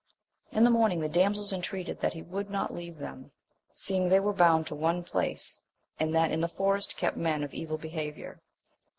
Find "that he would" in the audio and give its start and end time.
1.99-2.49